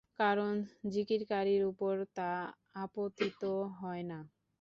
[0.19, 0.53] কারণ
[0.91, 2.29] যিকিরকারীর উপর তা
[2.83, 3.41] আপতিত
[3.77, 4.19] হয় না।